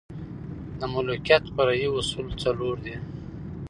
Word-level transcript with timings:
د 0.79 0.81
ملوکیت 0.93 1.43
فرعي 1.55 1.87
اصول 1.99 2.27
څلور 2.43 2.75
دي. 2.85 2.95